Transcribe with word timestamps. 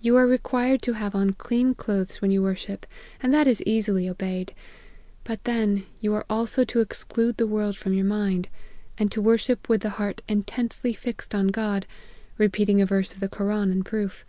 You 0.00 0.14
are 0.16 0.28
required 0.28 0.80
to 0.82 0.92
have 0.92 1.16
on 1.16 1.32
clean 1.32 1.74
clothes 1.74 2.22
when 2.22 2.30
you 2.30 2.40
worship; 2.40 2.86
and 3.20 3.34
that 3.34 3.48
is 3.48 3.64
easily 3.66 4.08
obeyed: 4.08 4.54
but 5.24 5.42
then 5.42 5.86
you 5.98 6.14
are 6.14 6.24
also 6.30 6.62
to 6.62 6.80
exclude 6.80 7.36
the 7.36 7.48
world 7.48 7.76
from 7.76 7.92
your 7.92 8.04
mind, 8.04 8.48
and 8.96 9.10
to 9.10 9.20
worship 9.20 9.68
with 9.68 9.80
the 9.80 9.90
heart 9.98 10.22
intensely 10.28 10.92
fixed 10.94 11.34
on 11.34 11.48
God, 11.48 11.84
(repeating 12.38 12.80
a 12.80 12.86
verse 12.86 13.12
of 13.12 13.18
the 13.18 13.28
koran 13.28 13.72
in 13.72 13.82
proof.) 13.82 14.24